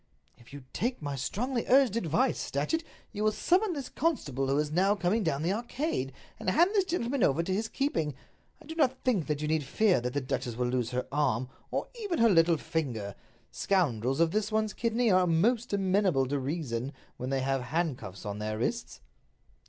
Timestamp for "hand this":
6.49-6.85